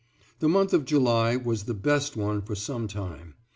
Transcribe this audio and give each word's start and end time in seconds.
The 0.39 0.49
month 0.49 0.73
of 0.73 0.83
July 0.83 1.35
was 1.35 1.65
the 1.65 1.75
best 1.75 2.17
one 2.17 2.41
for 2.41 2.55
sometime. 2.55 3.35